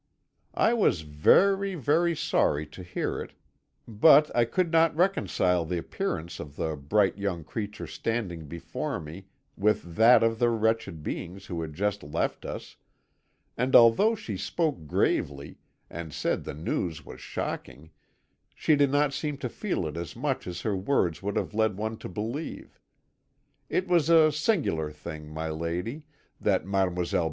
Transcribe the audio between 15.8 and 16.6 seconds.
and said the